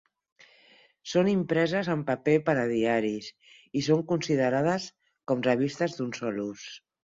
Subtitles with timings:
[1.11, 3.29] Són impreses en paper per a diaris
[3.81, 4.91] i són considerades
[5.29, 6.69] com revistes d'un sol ús.